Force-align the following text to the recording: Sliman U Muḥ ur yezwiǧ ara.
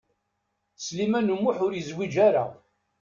Sliman 0.85 1.33
U 1.33 1.37
Muḥ 1.37 1.57
ur 1.65 1.71
yezwiǧ 1.75 2.15
ara. 2.27 2.45